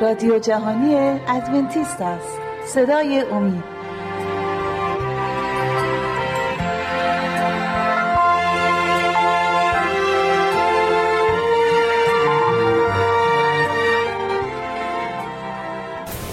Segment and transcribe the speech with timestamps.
[0.00, 0.94] رادیو جهانی
[1.28, 2.28] ادونتیست است.
[2.66, 3.64] صدای امید.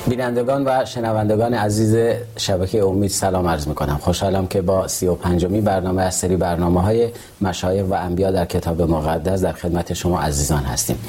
[0.07, 5.15] بینندگان و شنوندگان عزیز شبکه امید سلام عرض می کنم خوشحالم که با سی و
[5.15, 7.09] پنجمی برنامه از سری برنامه های
[7.41, 10.99] مشایخ و انبیا در کتاب مقدس در خدمت شما عزیزان هستیم.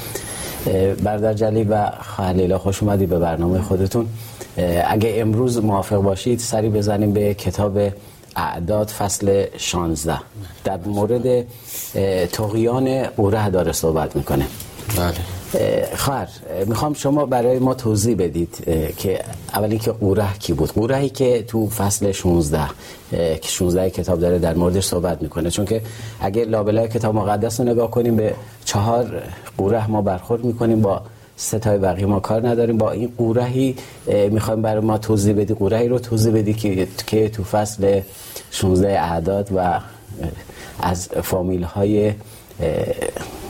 [1.05, 4.07] بردر جلی و خلیلا خوش اومدی به برنامه خودتون.
[4.87, 7.79] اگه امروز موافق باشید سری بزنیم به کتاب
[8.37, 10.19] اعداد فصل 16
[10.65, 11.45] در مورد
[12.33, 14.47] تقیان اوره داره صحبت می‌کنه.
[14.97, 15.15] بله.
[15.97, 16.29] خواهر
[16.67, 18.57] می‌خوام شما برای ما توضیح بدید
[18.97, 19.21] که
[19.55, 22.61] اولی که قوره کی بود؟ قورهی که تو فصل 16
[23.11, 25.51] که 16 کتاب داره در موردش صحبت می‌کنه.
[25.51, 25.83] چون که
[26.21, 29.23] اگه لابلای کتاب مقدس رو نگاه کنیم به چهار
[29.59, 31.03] قوره ما برخورد می‌کنیم با
[31.37, 32.79] ستای بقیه ما کار نداریم.
[32.79, 33.77] با این قورهی
[34.31, 38.01] می‌خوایم برای ما توضیح بدی قورهی رو توضیح بدی که که تو فصل
[38.51, 39.81] 16 اعداد و
[40.83, 42.13] از فامیل های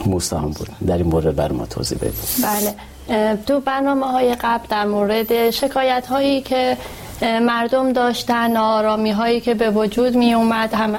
[0.05, 0.69] موسی هم بود.
[0.87, 2.13] در این مورد بر ما توضیح بدید.
[2.43, 3.35] بله.
[3.35, 6.77] تو برنامه های قبل در مورد شکایت هایی که
[7.21, 10.95] مردم داشتن آرامی هایی که به وجود می اومد هم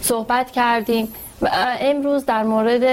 [0.00, 1.08] صحبت کردیم.
[1.42, 1.48] و
[1.80, 2.84] امروز در مورد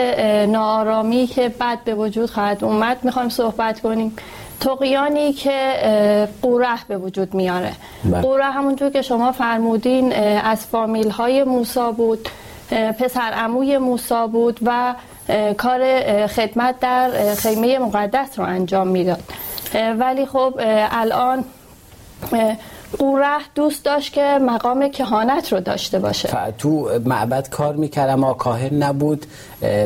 [0.49, 4.15] نارامی که بعد به وجود خواهد اومد می‌خوایم صحبت کنیم.
[4.59, 7.71] تقیانی که قوره به وجود میاره.
[8.03, 8.21] بله.
[8.21, 12.29] قوره همونطور که شما فرمودین از فامیل های موسا بود
[12.99, 14.95] پسر عموی موسا بود و
[15.57, 15.81] کار
[16.27, 19.23] خدمت در خیمه مقدس رو انجام می‌داد.
[19.99, 20.53] ولی خب
[20.91, 21.45] الان
[22.99, 26.29] قوره دوست داشت که مقام کهانت رو داشته باشه.
[26.57, 29.25] تو معبد کار می‌کرد اما کاهن نبود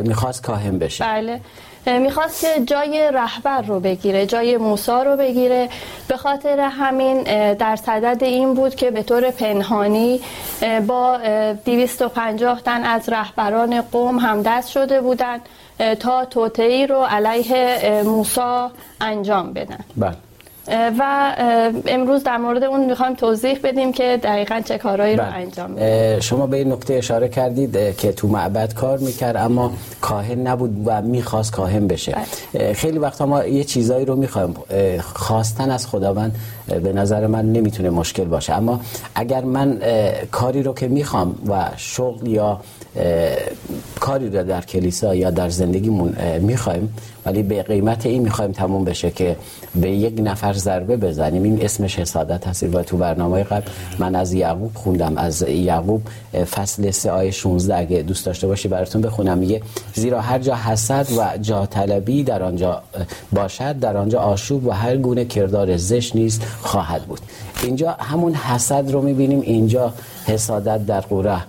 [0.04, 1.04] می‌خواست کاهن بشه.
[1.04, 1.40] بله.
[1.86, 5.68] می‌خواست که جای رهبر رو بگیره جای موسا رو بگیره.
[6.08, 7.22] به خاطر همین
[7.52, 10.20] در صدد این بود که به طور پنهانی
[10.86, 11.18] با
[11.64, 15.40] 250 تن از رهبران قوم همدست شده بودند
[16.00, 19.84] تا توتعی رو علیه موسا انجام بدن.
[19.96, 20.16] بله.
[20.70, 21.32] و
[21.86, 25.34] امروز در مورد اون می‌خوایم توضیح بدیم که دقیقا چه کارهایی رو بله.
[25.34, 30.46] انجام بده شما به این نکته اشاره کردید که تو معبد کار می‌کرد اما کاهن
[30.46, 32.16] نبود و می‌خواست کاهن بشه.
[32.74, 34.54] خیلی وقتا ما یه چیزایی رو می‌خوایم
[35.14, 36.34] خواستن از خداوند
[36.68, 38.52] به نظر من نمی‌تونه مشکل باشه.
[38.52, 38.80] اما
[39.14, 39.78] اگر من
[40.30, 42.60] کاری رو که می‌خوام و شغل یا
[44.00, 46.94] کاری رو در کلیسا یا در زندگیمون می‌خوایم
[47.26, 49.36] ولی به قیمت این می‌خوایم تموم بشه که
[49.74, 51.42] به یک نفر ضربه بزنیم.
[51.42, 52.62] این اسمش حسادت هست.
[52.62, 53.66] و تو برنامه قبل
[53.98, 55.16] من از یعقوب خوندم.
[55.16, 56.02] از یعقوب
[56.50, 59.38] فصل 3 آیه 16 اگه دوست داشته باشی براتون بخونم.
[59.38, 59.62] میگه
[59.94, 62.82] زیرا هر جا حسد و جا طلبی در آنجا
[63.32, 66.42] باشد در آنجا آشوب و هر گونه کردار زشت نیست.
[66.60, 67.20] خواهد بود.
[67.62, 69.40] اینجا همون حسد رو می‌بینیم.
[69.40, 69.92] اینجا
[70.26, 71.40] حسادت در قوره.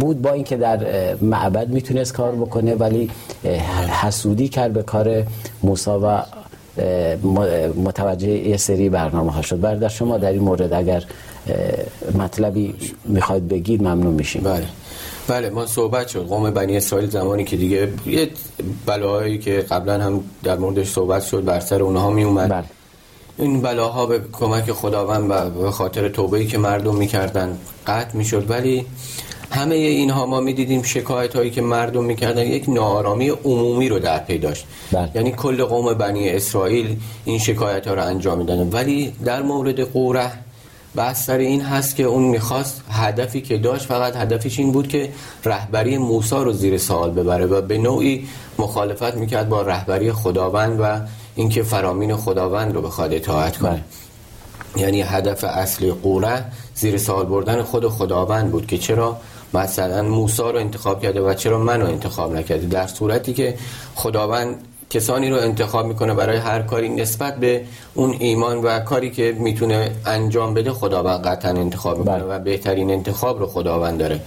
[0.00, 3.10] بود با اینکه در معبد می‌تونست کار بکنه ولی
[4.02, 5.22] حسودی کرد به کار
[5.62, 6.22] موسا و
[7.84, 9.60] متوجه یه سری برنامه ها شد.
[9.60, 11.04] برادر شما در این مورد اگر
[12.18, 12.74] مطلبی
[13.04, 14.42] می‌خواید بگید ممنون میشیم.
[14.42, 14.66] بله.
[15.28, 16.26] بله ما صحبت شد.
[16.26, 18.28] قوم بنی اسرائیل زمانی که دیگه یه
[18.86, 22.64] بلاهایی که قبلا هم در موردش صحبت شد بر سر اونها می اومد بله.
[23.38, 28.50] این بلاها به کمک خداوند و به خاطر توبه‌ای که مردم می‌کردن قطع می‌شد.
[28.50, 28.86] ولی
[29.50, 34.38] همه اینها ما می‌دیدیم شکایت هایی که مردم می‌کردن یک ناآرامی عمومی رو در پی
[34.38, 34.66] داشت.
[34.92, 35.10] بله.
[35.14, 40.32] یعنی کل قوم بنی اسرائیل این شکایت ها رو انجام میدن ولی در مورد قوره
[40.94, 45.12] بحث سر این هست که اون می‌خواست هدفی که داشت فقط هدفش این بود که
[45.44, 51.00] رهبری موسی رو زیر سوال ببره و به نوعی مخالفت می‌کرد با رهبری خداوند و
[51.36, 53.84] اینکه فرامین خداوند رو بخواد اطاعت کنه.
[54.76, 59.16] یعنی هدف اصلی قوره زیر سوال بردن خود خداوند بود که چرا
[59.54, 62.66] مثلا موسی رو انتخاب کرده و چرا منو انتخاب نکرده.
[62.66, 63.56] در صورتی که
[63.94, 64.56] خداوند
[64.90, 67.62] کسانی رو انتخاب می‌کنه برای هر کاری نسبت به
[67.94, 72.24] اون ایمان و کاری که می‌تونه انجام بده خداوند قطعا انتخاب می‌کنه بله.
[72.24, 74.20] و بهترین انتخاب رو خداوند داره.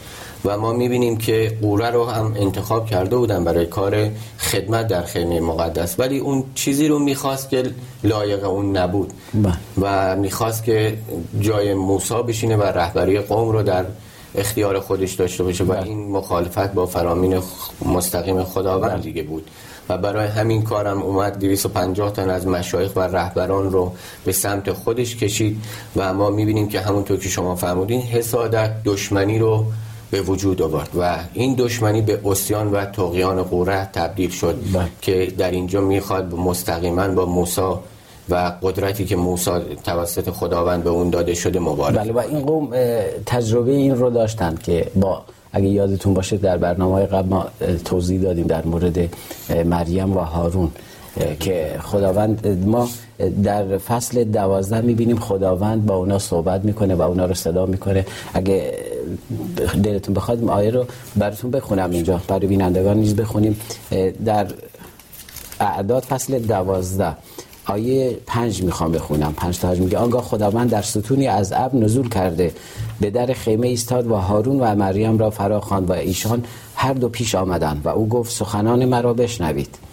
[0.45, 4.09] و ما می‌بینیم که قوره رو هم انتخاب کرده بودن برای کار
[4.39, 5.99] خدمت در خیمه مقدس.
[5.99, 7.63] ولی اون چیزی رو می‌خواست که
[8.03, 9.13] لایق اون نبود.
[9.33, 9.53] بله.
[9.81, 10.97] و می‌خواست که
[11.39, 13.85] جای موسی بشینه و رهبری قوم رو در
[14.35, 15.63] اختیار خودش داشته باشه.
[15.63, 17.41] و این مخالفت با فرامین
[17.85, 19.49] مستقیم خداوند دیگه بود.
[19.89, 23.91] و برای همین کارم اومد 250 تن از مشایخ و رهبران رو
[24.25, 25.61] به سمت خودش کشید
[25.95, 29.65] و ما می‌بینیم که همونطور که شما فرمودین حسادت دشمنی رو
[30.11, 34.87] به وجود آورد و این دشمنی به اسیان و تقیان قوره تبدیل شد بله.
[35.01, 37.73] که در اینجا می‌خواد مستقیما با موسی
[38.29, 39.51] و قدرتی که موسی
[39.83, 42.69] توسط خداوند به اون داده شده مبارزه بله و این قوم
[43.25, 45.23] تجربه این رو داشتن که با
[45.53, 47.45] اگه یادتون باشه در برنامه قبل ما
[47.85, 48.97] توضیح دادیم در مورد
[49.65, 50.71] مریم و هارون
[51.39, 52.89] که خداوند ما
[53.43, 58.05] در فصل دوازده می‌بینیم خداوند با اونا صحبت می‌کنه و اونا رو صدا می‌کنه.
[58.33, 58.73] اگه
[59.83, 60.85] دلتون بخواد آیه رو
[61.15, 63.59] براتون بخونم اینجا برای بینندگان نیز بخونیم.
[64.25, 64.47] در
[65.59, 67.15] اعداد فصل دوازده
[67.69, 69.33] آیه پنج می‌خوام بخونم.
[69.33, 72.51] پنج تا میگه آنگاه خداوند در ستونی از اب نزول کرده.
[73.01, 76.43] به در خیمه ایستاد و هارون و مریم را فرا خواند و ایشان
[76.75, 79.88] هر دو پیش آمدند و او گفت سخنان مرا بشنوید.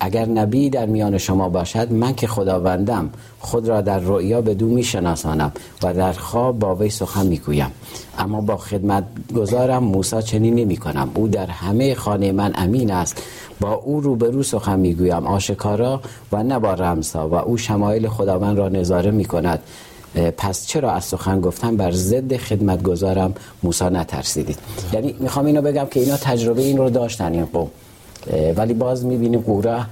[0.00, 3.10] اگر نبی در میان شما باشد من که خداوندم
[3.40, 5.52] خود را در رؤیا به دو میشناسانم
[5.82, 7.70] و در خواب با وی سخن می‌گویم.
[8.18, 9.04] اما با خدمت
[9.36, 13.22] گذارم موسی چنین نمی کنم او در همه خانه من امین است.
[13.60, 15.26] با او روبرو سخن می‌گویم.
[15.26, 16.00] آشکارا
[16.32, 19.60] و نه با رمزها و او شمایل خداوند را نظاره می کند
[20.36, 24.58] پس چرا از سخن گفتم بر ضد خدمت گذارم موسی نترسیدید.
[24.92, 27.70] یعنی می‌خوام اینو بگم که اینا تجربه این رو داشتن این قوم.
[28.56, 29.86] ولی باز می‌بینیم قوره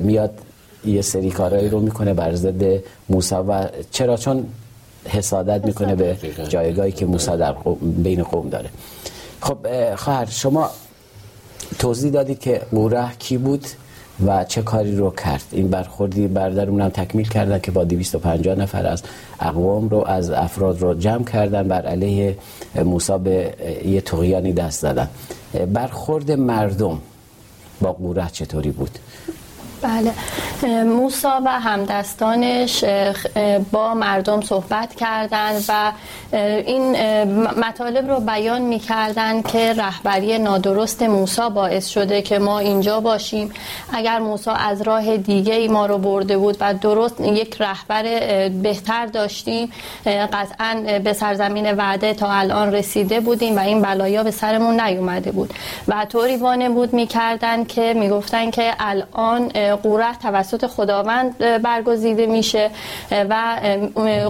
[0.00, 0.30] میاد
[0.84, 4.46] یه سری کارهایی رو می‌کنه بر ضد موسی و چرا؟ چون
[5.08, 6.16] حسادت می‌کنه به
[6.48, 8.70] جایگاهی که موسی در بین قوم داره.
[9.40, 10.70] خب اه، خواهر شما
[11.78, 13.66] توضیح دادید که قوره کی بود
[14.26, 15.44] و چه کاری رو کرد.
[15.52, 19.02] این برخوردی بردرمون هم تکمیل کردن که با 250 نفر از
[19.40, 22.36] اقوام رو از افراد رو جمع کردن بر علیه
[22.84, 23.54] موسی به
[23.84, 25.08] یه تقیانی دست زدن
[25.72, 26.98] برخورد مردم.
[27.82, 28.98] با قوره چطوری بود؟
[29.82, 30.12] بله.
[30.62, 32.84] اه، موسی و همدستانش
[33.72, 35.92] با مردم صحبت کردند و
[36.66, 36.96] این
[37.60, 38.78] مطالب رو بیان می
[39.52, 43.52] که رهبری نادرست موسی باعث شده که ما اینجا باشیم.
[43.92, 48.02] اگر موسی از راه دیگه ای ما رو برده بود و درست یک رهبر
[48.48, 49.72] بهتر داشتیم
[50.06, 55.54] قطعا به سرزمین وعده تا الان رسیده بودیم و این بلایا به سرمون نیومده بود.
[55.88, 62.70] و طوری وانمود می‌کردن که می‌گفتن که الان قوره توسط خداوند برگزیده میشه
[63.10, 63.56] و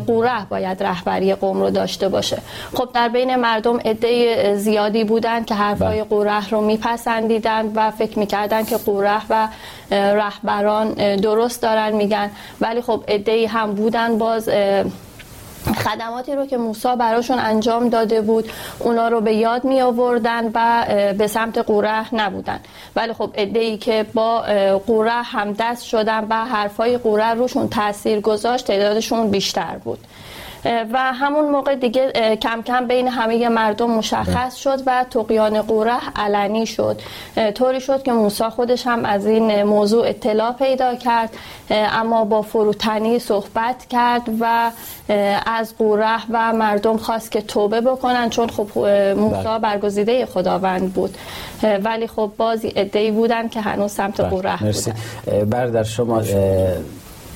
[0.07, 2.39] قوره باید رهبری قوم رو داشته باشه
[2.75, 6.05] خب در بین مردم عده زیادی بودن که حرفای بله.
[6.05, 9.49] قوره رو میپسندیدن و فکر می‌کردن که قوره و
[9.91, 12.31] رهبران درست دارن میگن
[12.61, 14.49] ولی خب عده هم بودن باز
[15.85, 20.85] خدماتی رو که موسی براشون انجام داده بود اونا رو به یاد می آوردن و
[21.19, 22.61] به سمت قوره نبودن.
[22.97, 24.41] ولی خب ای که با
[24.87, 29.99] قوره همدست شدن و حرفای قوره روشون تاثیر گذاشت تعدادشون بیشتر بود.
[30.65, 36.67] و همون موقع دیگه کم کم بین همه مردم مشخص شد و تقیان قوره علنی
[36.67, 37.01] شد.
[37.55, 41.31] طوری شد که موسی خودش هم از این موضوع اطلاع پیدا کرد
[41.71, 44.71] اما با فروتنی صحبت کرد و
[45.47, 49.59] از قوره و مردم خواست که توبه بکنن چون خب اه، موسی بله.
[49.59, 51.17] برگزیده خداوند بود.
[51.85, 54.91] ولی خب بازی ادهی بودن که هنوز سمت قوره بله، مرسی.
[54.91, 55.39] بودن.
[55.39, 56.23] اه، برادر شما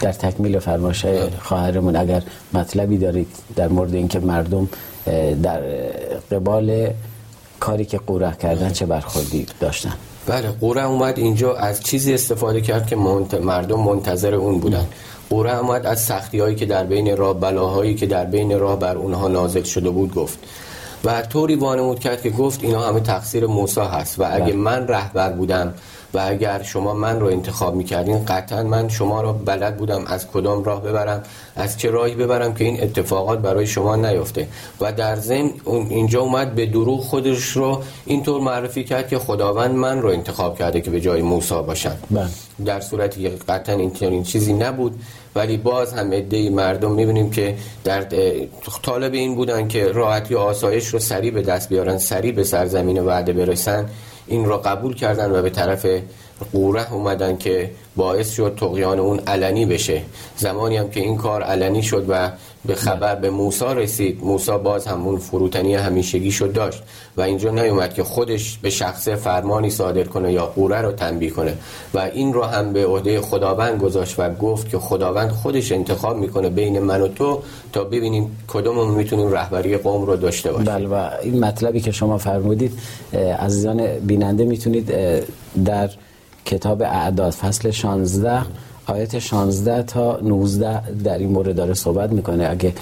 [0.00, 1.06] در تکمیل فرمایش
[1.42, 2.22] خواهرمون اگر
[2.52, 4.68] مطلبی دارید در مورد اینکه مردم
[5.42, 5.60] در
[6.30, 6.90] قبال
[7.60, 9.92] کاری که قوره کردن چه برخوردی داشتن.
[10.26, 13.34] بله قوره اومد اینجا از چیزی استفاده کرد که منت...
[13.34, 14.86] مردم منتظر اون بودن.
[15.30, 18.96] قوره اومد از سختی هایی که در بین راه بلاهایی که در بین راه بر
[18.96, 20.38] اونها نازل شده بود گفت.
[21.04, 24.52] و طوری وانمود کرد که گفت اینا همه تقصیر موسی هست و اگه بله.
[24.52, 25.74] من رهبر بودم
[26.16, 30.64] و اگر شما من رو انتخاب می‌کردین قطعا من شما رو بلد بودم از کدام
[30.64, 31.22] راه ببرم
[31.56, 34.48] از چه راهی ببرم که این اتفاقات برای شما نیفته.
[34.80, 35.50] و در ضمن
[35.90, 40.80] اینجا اومد به دروغ خودش رو اینطور معرفی کرد که خداوند من رو انتخاب کرده
[40.80, 41.96] که به جای موسی باشم.
[42.10, 42.26] بله.
[42.64, 45.00] در صورتی که قطعا این چنین چیزی نبود
[45.34, 47.54] ولی باز هم عده مردم می‌بینیم که
[47.84, 48.02] در
[48.82, 53.04] طالب این بودن که راحتی و آسایش رو سریع به دست بیارن سریع به سرزمین
[53.04, 53.88] وعده برسن.
[54.26, 55.86] این را قبول کردن و به طرف
[56.52, 60.02] قوره اومدن که باعث شد تقیان اون علنی بشه.
[60.36, 62.30] زمانی هم که این کار علنی شد و
[62.64, 66.82] به خبر به موسی رسید موسی باز همون فروتنی همیشگی شد داشت
[67.16, 71.54] و اینجا نیومد که خودش به شخص فرمانی صادر کنه یا قوره رو تنبیه کنه.
[71.94, 76.48] و این رو هم به عهده خداوند گذاشت و گفت که خداوند خودش انتخاب می‌کنه
[76.48, 80.64] بین من و تو تا ببینیم کدوممون می‌تونیم رهبری قوم رو داشته باشیم.
[80.64, 82.72] بله و این مطلبی که شما فرمودید
[83.38, 84.92] عزیزان بیننده می‌تونید
[85.64, 85.90] در
[86.46, 88.42] کتاب اعداد فصل 16
[88.86, 92.48] آیت 16 تا 19 در این مورد داره صحبت می‌کنه.
[92.50, 92.72] اگه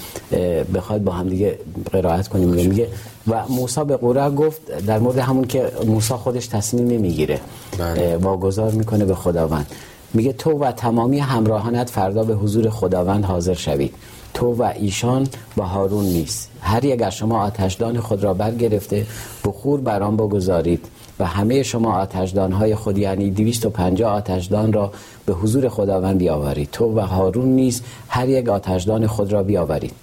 [0.73, 1.59] بخواد با هم دیگه
[1.91, 2.87] قرائت کنیم میگه
[3.27, 7.39] و موسی به قوره گفت در مورد همون که موسی خودش تصمیم نمی‌گیره
[7.77, 8.17] بله.
[8.17, 9.67] واگذار می‌کنه به خداوند.
[10.13, 13.93] میگه تو و تمامی همراهانت فردا به حضور خداوند حاضر شوید
[14.33, 16.49] تو و ایشان با هارون نیست.
[16.61, 19.05] هر یک از شما آتشدان خود را برگرفته
[19.45, 20.85] بخور بر آن بگذارید.
[21.19, 24.91] و همه شما آتشدان های خود یعنی 250 آتشدان را
[25.25, 26.69] به حضور خداوند بیاورید.
[26.71, 29.93] تو و هارون نیز هر یک آتشدان خود را بیاورید.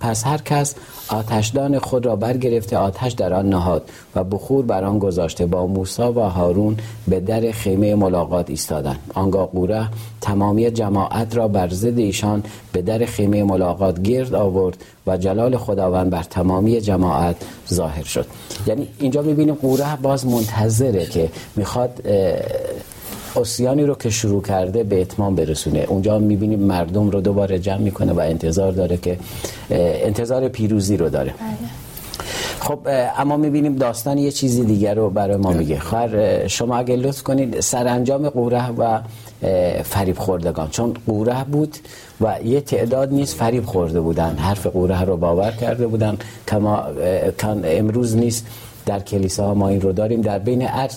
[0.00, 0.74] پس هر کس
[1.08, 5.46] آتشدان خود را برگرفته آتش در آن نهاد و بخور بر آن گذاشته.
[5.46, 6.76] با موسی و هارون
[7.08, 8.98] به در خیمه ملاقات ایستادند.
[9.14, 9.88] آنگاه قوره
[10.20, 16.10] تمامی جماعت را بر ضد ایشان به در خیمه ملاقات گرد آورد و جلال خداوند
[16.10, 17.36] بر تمامی جماعت
[17.72, 18.26] ظاهر شد.
[18.66, 22.02] یعنی اینجا می‌بینیم قوره باز منتظره که می‌خواد
[23.36, 25.78] اسیانی رو که شروع کرده به اتمام برسونه.
[25.88, 29.18] اونجا می‌بینیم مردم رو دوباره جمع می‌کنه و انتظار داره که
[29.70, 31.34] انتظار پیروزی رو داره.
[32.60, 35.78] خب اه، اما می‌بینیم داستان یه چیزی دیگر رو برای ما میگه.
[35.78, 39.00] خواهر شما اگه لطف کنید سرانجام قوره و
[39.82, 40.68] فریب خوردگان.
[40.70, 41.76] چون قوره بود
[42.20, 44.36] و یه تعداد نیست فریب خورده بودن.
[44.36, 46.18] حرف قوره رو باور کرده بودن
[46.48, 46.84] کما
[47.64, 48.46] امروز نیست
[48.88, 50.20] در کلیسا ما این رو داریم.
[50.20, 50.90] در بین هر,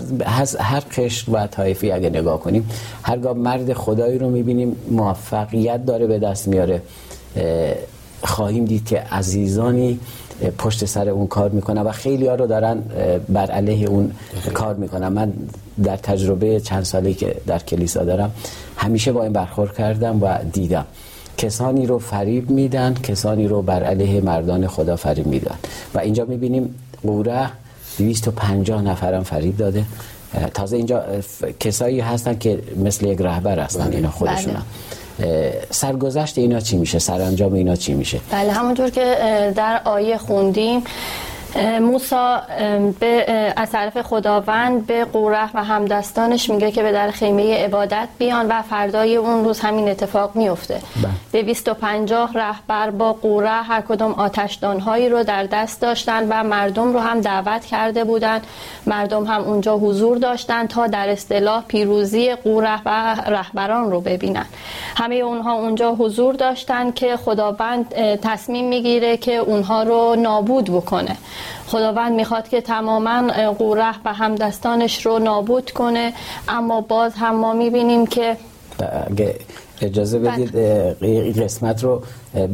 [0.59, 2.69] هر قشر و طایفی اگه نگاه کنیم
[3.03, 6.81] هرگاه مرد خدایی رو می‌بینیم موفقیت داره به دست میاره.
[7.35, 7.73] اه،
[8.23, 9.99] خواهیم دید که عزیزانی
[10.57, 12.81] پشت سر اون کار می‌کنن و خیلی ها رو دارن
[13.29, 14.11] بر علیه اون
[14.53, 15.07] کار می‌کنن.
[15.07, 15.33] من
[15.83, 18.31] در تجربه چند سالی که در کلیسا دارم
[18.77, 20.85] همیشه با این برخورد کردم و دیدم.
[21.37, 25.55] کسانی رو فریب میدن کسانی رو بر علیه مردان خدا فریب میدن.
[25.93, 27.60] و اینجا می‌بینیم قوره
[27.97, 29.85] 250 نفرم فریب داده.
[30.53, 31.03] تازه اینجا
[31.59, 34.55] کسایی هستن که مثل یک رهبر هستن اینا خودشون
[35.69, 39.15] سرگذشت اینا چی میشه؟ سرانجام اینا چی میشه؟ بله همونطور که
[39.55, 40.83] در آیه خوندیم
[41.55, 48.07] اه، به از طرف خداوند به قوره و همدستانش میگه که به در خیمه عبادت
[48.17, 50.81] بیان و فردای اون روز همین اتفاق میفته.
[51.33, 51.43] بله.
[51.43, 57.21] 250 رهبر با قوره هر کدوم آتشدانهایی رو در دست داشتن و مردم رو هم
[57.21, 58.41] دعوت کرده بودن.
[58.87, 64.45] مردم هم اونجا حضور داشتن تا در اصطلاح پیروزی قوره و رهبران رو ببینن.
[64.95, 71.17] همه اونها اونجا حضور داشتن که خداوند تصمیم می‌گیره که اونها رو نابود بکنه.
[71.67, 76.13] خداوند می‌خواد که تماما قوره و همدستانش رو نابود کنه.
[76.47, 78.37] اما باز هم ما می‌بینیم که
[79.11, 79.35] اگه
[79.81, 80.55] اجازه بدید
[81.39, 82.01] قسمت رو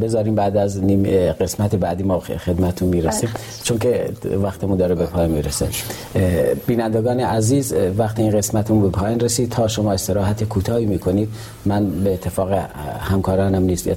[0.02, 3.30] بذاریم بعد از نیم قسمت بعدی ما خدمتون می‌رسیم.
[3.62, 4.08] چون که
[4.42, 5.68] وقتمون داره به پایان می‌رسه.
[6.14, 11.28] اه، بینندگان عزیز اه، وقت این قسمتمون به پایان رسید تا شما استراحت کوتاهی می‌کنید
[11.66, 12.52] من به اتفاق
[13.00, 13.88] همکارانم نیست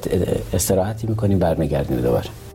[0.54, 2.50] استراحتی می‌کنیم برمیگردیم دوباره.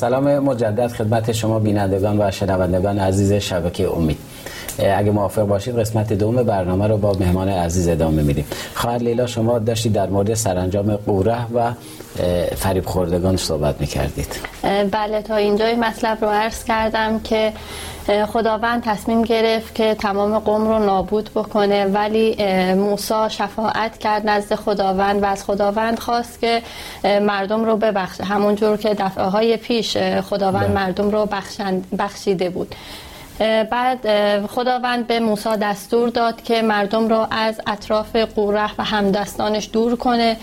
[0.00, 4.18] سلام مجدد خدمت شما بینندگان و شنوندگان عزیز شبکه امید.
[4.96, 8.44] اگه موافق باشید قسمت دوم برنامه رو با مهمان عزیز ادامه میدیم.
[8.74, 11.72] خواهر لیلا شما داشتید در مورد سرانجام قوره و
[12.56, 14.36] فریب خوردگان صحبت می‌کردید.
[14.90, 17.52] بله تا اینجای مطلب رو عرض کردم که
[18.26, 24.54] خداوند تصمیم گرفت که تمام قوم رو نابود بکنه ولی اه، موسی شفاعت کرد نزد
[24.54, 26.62] خداوند و از خداوند خواست که
[27.04, 30.74] مردم رو ببخشه همونجور که دفعه های پیش خداوند بله.
[30.74, 31.28] مردم رو
[31.98, 32.74] بخشیده بود
[33.70, 34.06] بعد
[34.46, 40.36] خداوند به موسی دستور داد که مردم را از اطراف قوره و همدستانش دور کنه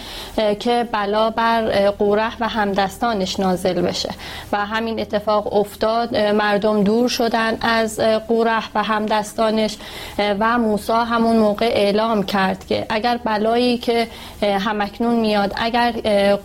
[0.60, 4.10] که بلا بر قوره و همدستانش نازل بشه.
[4.52, 6.18] و همین اتفاق افتاد.
[6.18, 9.78] مردم دور شدن از قوره و همدستانش
[10.20, 14.08] و موسی همون موقع اعلام کرد که اگر بلایی که
[14.42, 15.92] همکنون میاد اگر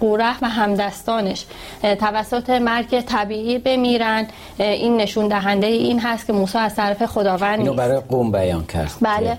[0.01, 1.45] قوره و همدستانش
[1.83, 4.27] توسط مرگ طبیعی بمیرن
[4.59, 8.93] این نشون دهنده این هست که موسی از طرف خداوند اینو برای قوم بیان کرد.
[9.01, 9.39] بله.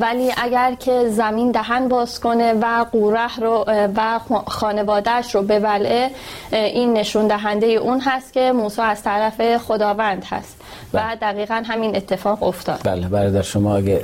[0.00, 3.64] ولی اگر که زمین دهن باز کنه و قوره رو
[3.96, 6.10] و خانوادهش رو ببلعه
[6.52, 10.56] این نشون دهنده اون هست که موسی از طرف خداوند هست.
[10.92, 11.16] و بله.
[11.16, 12.80] دقیقا همین اتفاق افتاد.
[12.84, 14.00] بله برادر شما اگه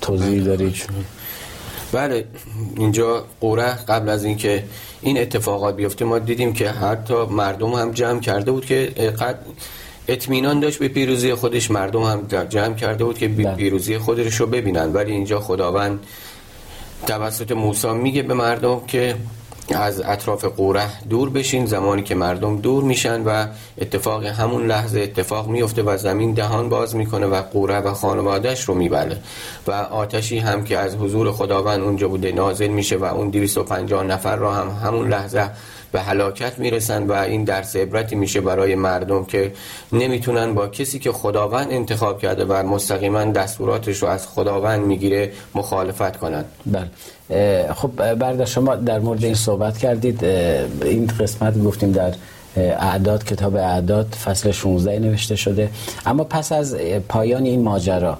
[0.00, 0.76] توضیح دارید.
[1.92, 2.24] بله
[2.76, 4.64] اینجا قوره قبل از اینکه
[5.00, 9.38] این اتفاقات بیفته ما دیدیم که حتی مردم هم جمع کرده بود که قد
[10.08, 13.54] اطمینان داشت به پیروزی خودش مردم هم جمع کرده بود که بله.
[13.54, 16.06] پیروزی خودش رو ببینن ولی اینجا خداوند
[17.06, 19.16] توسط موسی میگه به مردم که
[19.74, 23.46] از اطراف قوره دور بشین زمانی که مردم دور میشن و
[23.78, 28.74] اتفاق همون لحظه اتفاق میفته و زمین دهان باز می‌کنه و قوره و خانوادهش رو
[28.74, 29.18] میبله
[29.66, 34.36] و آتشی هم که از حضور خداوند اونجا بوده نازل میشه و اون 250 نفر
[34.36, 35.50] رو هم همون لحظه
[35.96, 39.52] به هلاکت می‌رسن و این درس عبرتی میشه برای مردم که
[39.92, 46.16] نمی‌تونن با کسی که خداوند انتخاب کرده و مستقیما دستوراتش رو از خداوند می‌گیره مخالفت
[46.16, 47.72] کنن بله.
[47.72, 52.14] خب برده شما در مورد این صحبت کردید این قسمت گفتیم در
[52.56, 55.70] اعداد کتاب اعداد فصل 16 نوشته شده.
[56.06, 56.76] اما پس از
[57.08, 58.18] پایان این ماجرا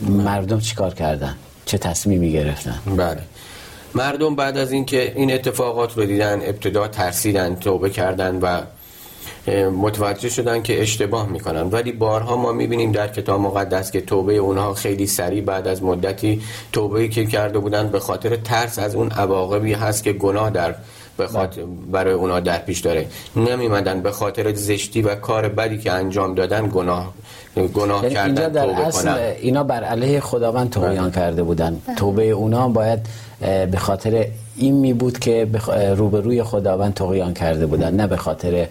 [0.00, 1.34] مردم چیکار کردن؟
[1.66, 3.20] چه تصمیمی گرفتن؟ بله.
[3.94, 8.60] مردم بعد از اینکه این اتفاقات رو دیدن ابتدا ترسیدن توبه کردن و
[9.70, 11.62] متوجه شدن که اشتباه می‌کنن.
[11.62, 16.42] ولی بارها ما می‌بینیم در کتاب مقدس که توبه اونها خیلی سریع بعد از مدتی
[16.72, 20.74] توبه که کرده بودن به خاطر ترس از اون عواقبی هست که گناه در
[21.16, 23.06] به خاطر برای اونا در پیش داره.
[23.36, 27.12] نمیمدن به خاطر زشتی و کار بدی که انجام دادن گناه
[27.74, 29.08] گناه یعنی کردن در توبه اصل
[29.40, 31.10] اینا بر علیه خداوند توبیان بله.
[31.10, 31.82] کرده بودن.
[31.86, 31.96] بله.
[31.96, 32.98] توبه اونا باید
[33.42, 35.48] به خاطر این می بود که
[35.96, 38.68] روبروی خداوند تقیان کرده بودن نه به خاطر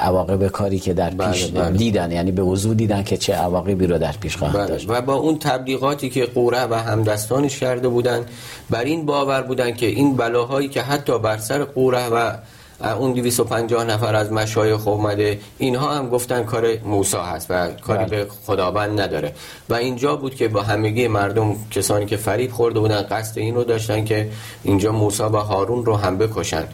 [0.00, 1.76] عواقب کاری که در پیش بله بله.
[1.76, 4.66] دیدن یعنی به وضوع دیدن که چه عواقبی رو در پیش خواهد بله.
[4.66, 8.24] داشت و با اون تبلیغاتی که قوره و همدستانش کرده بودن
[8.70, 12.32] بر این باور بودن که این بلاهایی که حتی بر سر قوره و
[12.80, 18.24] اون 250 نفر از مشایخ اومده اینها هم گفتن کار موسی هست و کاری بله.
[18.24, 19.34] به خداوند نداره
[19.68, 23.64] و اینجا بود که با همگی مردم کسانی که فریب خورده بودن قصد این رو
[23.64, 24.30] داشتن که
[24.62, 26.64] اینجا موسی و هارون رو هم بکشن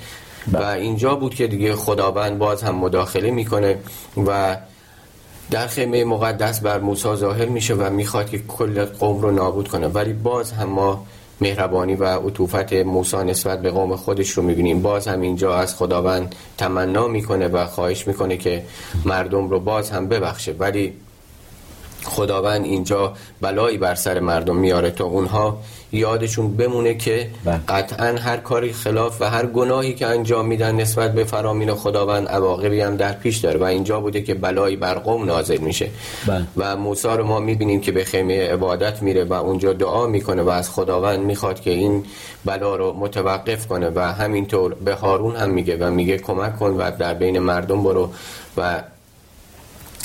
[0.53, 0.81] و بله.
[0.81, 3.79] اینجا بود که دیگه خداوند باز هم مداخله می‌کنه
[4.27, 4.57] و
[5.51, 9.89] در خیمه مقدس بر موسی ظاهر میشه و می‌خواد که کل قوم رو نابود کنه
[9.89, 11.07] ولی باز هم ما
[11.41, 14.83] مهربانی و عطوفت موسی نسبت به قوم خودش رو می‌بینیم.
[14.83, 18.63] باز هم اینجا از خداوند تمنا می‌کنه و خواهش می‌کنه که
[19.05, 20.53] مردم رو باز هم ببخشه.
[20.59, 20.93] ولی
[22.05, 25.59] خداوند اینجا بلایی بر سر مردم میاره تا اونها
[25.93, 27.61] یادشون بمونه که بله.
[27.69, 32.81] قطعا هر کاری خلاف و هر گناهی که انجام میدن نسبت به فرامین خداوند عواقبی
[32.81, 35.89] هم در پیش داره و اینجا بوده که بلایی بر قوم نازل میشه
[36.27, 36.47] بله.
[36.57, 40.49] و موسی رو ما می‌بینیم که به خیمه عبادت میره و اونجا دعا می‌کنه و
[40.49, 42.05] از خداوند می‌خواد که این
[42.45, 46.91] بلا رو متوقف کنه و همینطور به هارون هم میگه و میگه کمک کن و
[46.99, 48.11] در بین مردم برو
[48.57, 48.83] و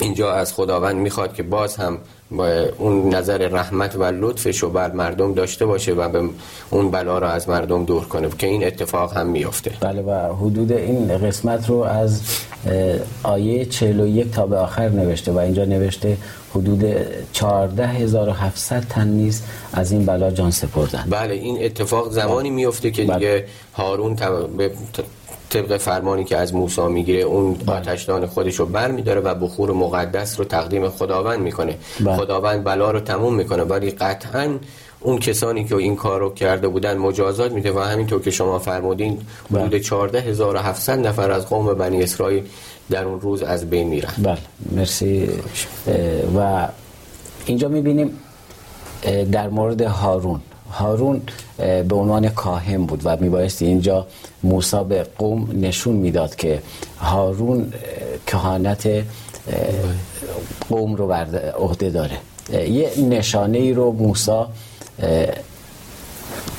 [0.02, 1.98] اینجا از خداوند می‌خواد که باز هم
[2.32, 6.30] با اون نظر رحمت و لطفش رو بر مردم داشته باشه و به
[6.70, 9.72] اون بلا رو از مردم دور کنه که این اتفاق هم میفته.
[9.82, 12.22] بله و حدود این قسمت رو از
[13.24, 16.18] آیه 41 تا به آخر نوشته و اینجا نوشته
[16.56, 16.84] حدود
[17.34, 19.42] 14700 تن نیز
[19.74, 23.18] از این بلا جان سپردن بله این اتفاق زمانی میفته که بله.
[23.18, 24.16] دیگه هارون
[25.50, 27.58] طبق فرمانی که از موسی می‌گیره اون.
[27.68, 32.18] آتشدان خودش رو بر میداره و بخور مقدس رو تقدیم خداوند می‌کنه بله.
[32.18, 34.58] خداوند بلا رو تموم می‌کنه ولی قطعا
[35.00, 39.18] اون کسانی که این کار رو کرده بودن مجازات میده و همینطور که شما فرمودین
[39.52, 39.62] بله.
[39.62, 42.44] حدود 14700 نفر از قوم بنی اسرائیل
[42.90, 44.38] در اون روز از بین میرن بله
[44.72, 45.30] مرسی
[46.38, 46.68] و
[47.46, 48.20] اینجا می‌بینیم
[49.32, 51.22] در مورد هارون هارون
[51.58, 54.08] به عنوان کاهن بود و میبایستی اینجا
[54.44, 56.62] موسی به قوم نشون می‌داد که
[56.98, 57.74] هارون
[58.28, 58.90] کهانت
[60.70, 62.18] قوم رو بر عهده داره.
[62.70, 64.42] یه نشانه ای رو موسی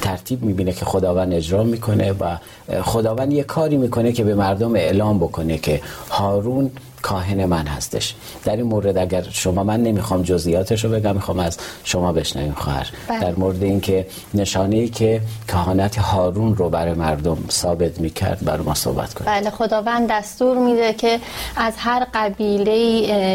[0.03, 2.37] ترتیب می‌بینه که خداوند اجرا می‌کنه و
[2.83, 6.70] خداوند یه کاری می‌کنه که به مردم اعلام بکنه که هارون
[7.02, 11.58] کاهن من هستش در این مورد اگر شما من نمی‌خوام جزئیاتش رو بگم می‌خوام از
[11.84, 13.20] شما بشنویم خواهر بله.
[13.20, 18.74] در مورد اینکه نشانه ای که کهانت هارون رو برای مردم ثابت می‌کرد بر ما
[18.74, 21.20] صحبت کنید بله خداوند دستور میده که
[21.56, 22.76] از هر قبیله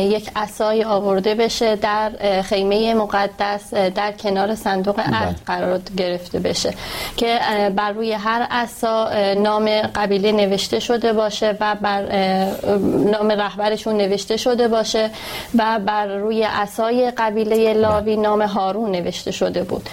[0.04, 5.36] یک عصای آورده بشه در خیمه مقدس در کنار صندوق عهد بله.
[5.45, 6.73] قرار گرفته بشه
[7.17, 7.39] که
[7.75, 12.01] بر روی هر عصا نام قبیله نوشته شده باشه و بر
[13.12, 15.10] نام رهبرشون نوشته شده باشه
[15.58, 19.89] و بر روی عصای قبیله لاوی نام هارون نوشته شده بود.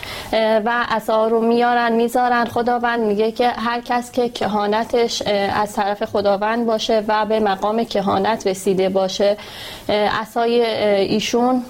[0.65, 2.45] و عصا رو میارن می‌ذارن.
[2.45, 5.23] خداوند میگه که هر کس که کهانتش
[5.55, 9.37] از طرف خداوند باشه و به مقام کهانت رسیده باشه.
[9.89, 11.65] عصای ایشون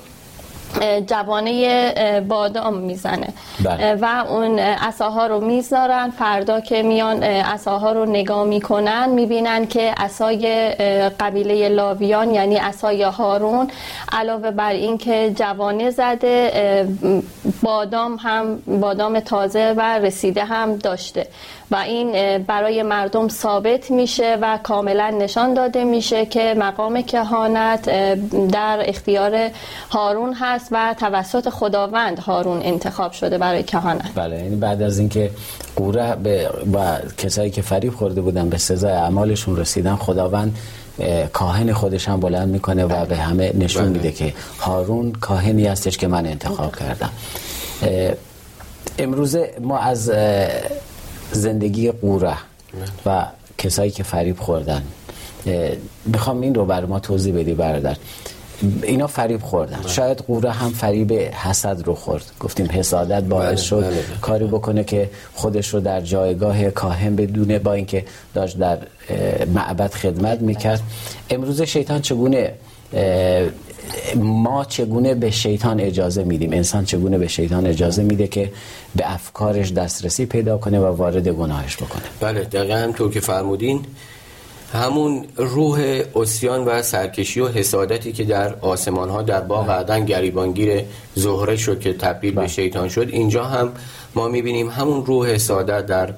[1.07, 3.29] جوانه بادام می‌زنه.
[3.65, 3.95] بله.
[3.95, 6.11] و اون عصاها رو می‌ذارن.
[6.11, 10.71] فردا که میان عصاها رو نگاه می‌کنن می‌بینن که عصای
[11.21, 13.71] قبیله لاویان یعنی عصای هارون
[14.13, 16.53] علاوه بر این که جوانه زده
[17.63, 21.27] بادام هم بادام تازه و رسیده هم داشته.
[21.73, 27.91] و این برای مردم ثابت میشه و کاملا نشان داده میشه که مقام کهانت
[28.51, 29.51] در اختیار
[29.91, 34.15] هارون هست و توسط خداوند هارون انتخاب شده برای کهانت.
[34.15, 35.31] بله یعنی بعد از اینکه
[35.77, 40.57] قوره به و کسایی که فریب خورده بودن به سزای اعمالشون رسیدن خداوند
[41.33, 43.93] کاهن خودش هم بلند می‌کنه و به همه نشون بله.
[43.93, 47.11] میده که هارون کاهنی هستش که من انتخاب کردم.
[48.99, 50.13] امروزه ما از
[51.33, 52.37] زندگی قوره
[53.07, 53.27] و
[53.59, 54.83] کسایی که فریب خوردن.
[56.05, 57.97] می‌خوام این رو بر ما توضیح بدی برادر.
[58.83, 59.79] اینا فریب خوردن.
[59.87, 62.25] شاید قوره هم فریب حسد رو خورد.
[62.41, 64.03] گفتیم حسادت باعث بله، شد بله، بله.
[64.21, 68.79] کاری بکنه که خودش رو در جایگاه کاهن بدونه با اینکه داشت در
[69.55, 70.83] معبد خدمت می‌کرد.
[71.31, 72.55] امروز شیطان چگونه
[74.17, 78.53] ما چگونه به شیطان اجازه میدیم؟ انسان چگونه به شیطان اجازه میده که
[78.97, 83.81] به افکارش دسترسی پیدا کنه و وارد گناهش بکنه؟ بله دقیقا همطور که فرمودین
[84.73, 90.85] همون روح اسیان و سرکشی و حسادتی که در آسمان ها در باغ عدن گریبانگیر
[91.15, 92.49] زهره شد که تبدیل به بله.
[92.49, 93.73] شیطان شد اینجا هم
[94.15, 96.15] ما می‌بینیم همون روح حسادت در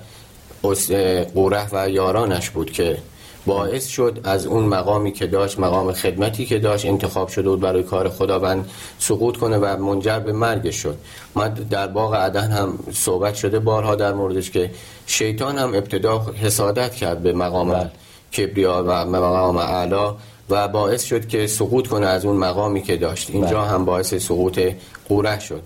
[1.34, 2.98] قوره و یارانش بود که
[3.46, 7.82] باعث شد از اون مقامی که داشت مقام خدمتی که داشت انتخاب شده بود برای
[7.82, 10.98] کار خداوند سقوط کنه و منجر به مرگش شد
[11.36, 14.70] ما در باغ عدن هم صحبت شده بارها در موردش که
[15.06, 17.90] شیطان هم ابتدا حسادت کرد به مقام بله.
[18.36, 20.14] کبریا و مقام اعلا
[20.50, 23.70] و باعث شد که سقوط کنه از اون مقامی که داشت اینجا بله.
[23.70, 24.60] هم باعث سقوط
[25.08, 25.62] قوره شد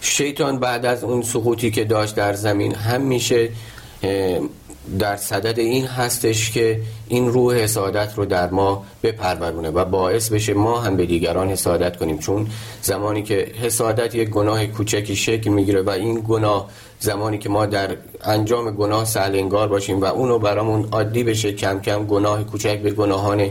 [0.00, 3.48] شیطان بعد از اون سقوطی که داشت در زمین هم میشه
[4.98, 10.54] در صدد این هستش که این روح حسادت رو در ما بپرورونه و باعث بشه
[10.54, 12.18] ما هم به دیگران حسادت کنیم.
[12.18, 12.46] چون
[12.82, 16.70] زمانی که حسادت یک گناه کوچکی شکل می‌گیره و این گناه
[17.00, 22.06] زمانی که ما در انجام گناه سهلنگار باشیم و اونو برامون عادی بشه کم کم
[22.06, 23.50] گناه کوچک به گناهان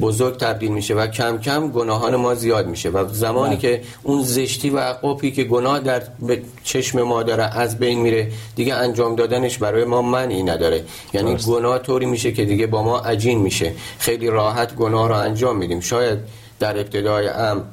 [0.00, 3.60] بزرگ تبدیل میشه و کم کم گناهان ما زیاد میشه و زمانی بله.
[3.60, 8.30] که اون زشتی و عقوبی که گناه در به چشم ما داره از بین میره
[8.56, 11.48] دیگه انجام دادنش برای ما معنی نداره یعنی درست.
[11.48, 15.80] گناه طوری میشه که دیگه با ما عجین میشه خیلی راحت گناه رو انجام میدیم
[15.80, 16.18] شاید
[16.60, 17.64] در ابتدای ام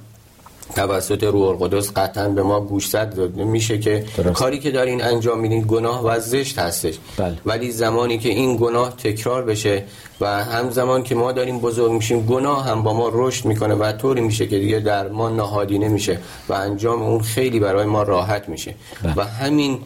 [0.76, 4.34] توسط روح القدس قطعا به ما گوشزد داده میشه که درست.
[4.34, 7.38] کاری که دارین انجام میدین گناه و زشت هستش بله.
[7.46, 9.84] ولی زمانی که این گناه تکرار بشه
[10.22, 14.22] و همزمان که ما داریم بزرگ میشیم گناه هم با ما رشد می‌کنه و طوری
[14.22, 18.76] میشه که دیگه در ما نهادینه میشه و انجام اون خیلی برای ما راحت میشه
[19.04, 19.14] بله.
[19.16, 19.80] و همین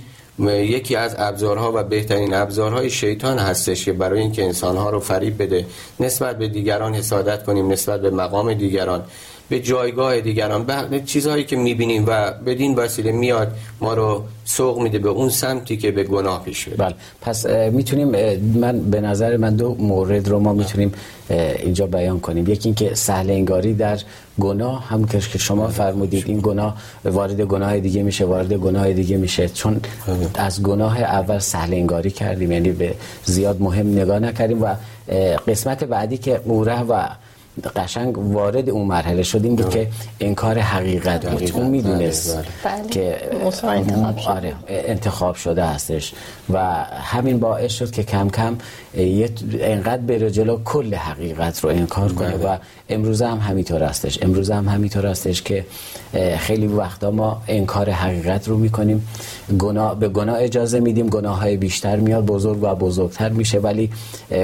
[0.47, 5.65] یکی از ابزارها و بهترین ابزارهای شیطان هستش که برای اینکه انسانها رو فریب بده
[5.99, 9.03] نسبت به دیگران حسادت کنیم نسبت به مقام دیگران
[9.49, 14.99] به جایگاه دیگران به چیزهایی که می‌بینیم و بدین وسیله میاد ما رو سوق میده
[14.99, 16.95] به اون سمتی که به گناه پیش بره بله.
[17.21, 18.07] پس می‌تونیم
[18.55, 20.93] من به نظر من دو مورد رو ما می‌تونیم
[21.59, 22.47] اینجا بیان کنیم.
[22.47, 23.99] یکی اینکه سهل انگاری در
[24.39, 29.49] گناه هم که شما فرمودید این گناه وارد گناه دیگه میشه وارد گناه دیگه میشه.
[29.49, 29.81] چون
[30.35, 32.93] از گناه اول سهل انگاری کردیم یعنی به
[33.25, 34.75] زیاد مهم نگاه نکردیم و
[35.47, 37.07] قسمت بعدی که قوره و
[37.67, 39.87] قشنگ وارد اون مرحله شدیم بود که
[40.19, 41.51] انکار حقیقت بود.
[41.53, 42.89] اون می‌دونست بله، بله.
[42.89, 43.17] که
[43.63, 44.31] انتخاب شده.
[44.31, 46.13] آره انتخاب شده هستش.
[46.53, 46.57] و
[47.13, 48.57] همین باعث شد که کم کم
[48.97, 52.37] یه انقدر بره جلو کل حقیقت رو انکار کنه.
[52.37, 52.53] بله.
[52.53, 52.57] و
[52.89, 54.23] امروز هم همینطور هستش.
[54.23, 55.65] امروز هم همینطور هستش که
[56.37, 59.07] خیلی وقتا ما انکار حقیقت رو می‌کنیم.
[59.59, 61.07] گناه به گناه اجازه میدیم.
[61.09, 63.59] گناه های بیشتر میاد بزرگ و بزرگتر میشه.
[63.59, 63.91] ولی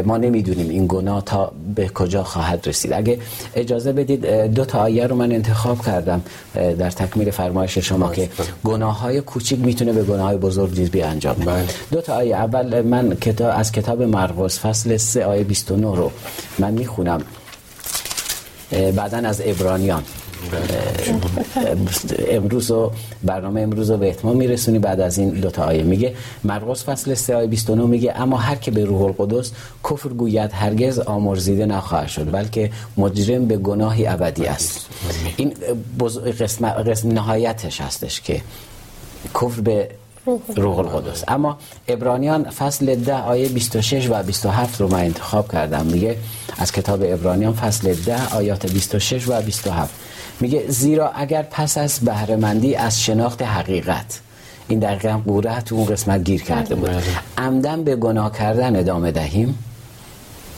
[0.05, 2.93] ما نمی‌دونیم این گناه تا به کجا خواهد رسید.
[3.05, 3.19] اگه
[3.55, 6.21] اجازه بدید دو تا آیه رو من انتخاب کردم
[6.53, 8.29] در تکمیل فرمایش شما که
[8.63, 11.65] گناه های کوچیک می‌تونه به گناه های بزرگ نیز انجامه بله.
[11.91, 16.11] دو تا آیه اول من کتاب از کتاب مرقس فصل 3 آیه 29 رو
[16.59, 17.21] من می‌خونم.
[18.95, 20.03] بعدا از ابرانیان.
[22.29, 22.91] امروز و
[23.23, 24.79] برنامه امروز رو به اتمام میرسونی.
[24.79, 28.55] بعد از این دو تا آیه میگه مرقس فصل 3 آیه 29 میگه اما هر
[28.55, 29.51] که به روح القدس
[29.83, 34.85] کفر گوید هرگز آمرزیده نخواهد شد بلکه مجرم به گناهی ابدی است.
[35.37, 35.53] این
[36.39, 38.41] قسم, قسم نهایتش هستش که
[39.35, 39.89] کفر به
[40.55, 41.23] روح القدس.
[41.27, 45.85] اما ابرانیان فصل ده آیه 26 و 27 رو من انتخاب کردم.
[45.85, 46.17] میگه
[46.57, 49.93] از کتاب ابرانیان فصل ده آیات 26 و 27
[50.39, 54.19] میگه زیرا اگر پس از بهرهمندی از شناخت حقیقت
[54.67, 56.89] این دقیقا قوره تو اون قسمت گیر کرده بود.
[56.89, 57.01] بله.
[57.37, 59.57] عمدن به گناه کردن ادامه دهیم.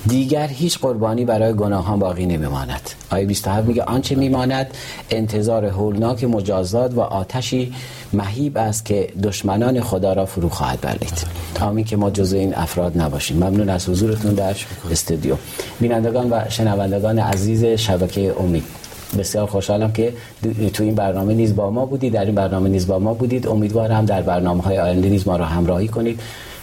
[0.07, 2.89] دیگر هیچ قربانی برای گناهان باقی نمیماند.
[3.09, 4.67] آیه 27 میگه آنچه میماند
[5.09, 7.73] انتظار هولناک مجازات و آتشی
[8.13, 11.27] مهیب است که دشمنان خدا را فرو خواهد بلید
[11.61, 13.37] آمین که ما جزء این افراد نباشیم.
[13.37, 14.55] ممنون از حضورتون در
[14.91, 15.35] استودیو.
[15.79, 18.76] بینندگان و شنوندگان عزیز شبکه امید.
[19.19, 20.13] بسیار خوشحالم که
[20.73, 23.47] تو این برنامه نیز با ما بودید در این برنامه نیز با ما بودید.
[23.47, 26.19] امیدوارم در برنامه های آینده نیز ما را همراهی کنید.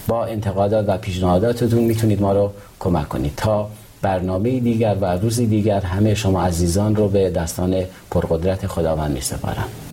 [0.09, 3.33] با انتقادات و پیشنهاداتتون می‌تونید ما رو کمک کنید.
[3.37, 3.69] تا
[4.03, 9.84] برنامه دیگر و روزی دیگر همه شما عزیزان رو به دستان پرقدرت خداوند می سپارم